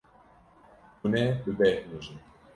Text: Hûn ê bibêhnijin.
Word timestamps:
Hûn 0.99 1.13
ê 1.23 1.25
bibêhnijin. 1.43 2.17